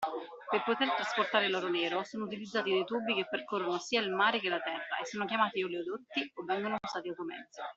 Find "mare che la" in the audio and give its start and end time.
4.11-4.59